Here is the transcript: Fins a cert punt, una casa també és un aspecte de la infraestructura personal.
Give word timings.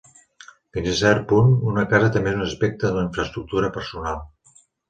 Fins 0.77 0.87
a 0.93 0.95
cert 1.01 1.27
punt, 1.33 1.51
una 1.73 1.85
casa 1.93 2.09
també 2.17 2.33
és 2.33 2.39
un 2.39 2.47
aspecte 2.49 2.91
de 2.91 2.97
la 2.99 3.07
infraestructura 3.11 3.73
personal. 3.81 4.23